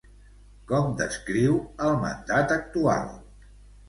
Com 0.69 0.95
descriu 1.01 1.59
el 1.89 1.93
mandat 2.05 2.55
actual? 2.57 3.13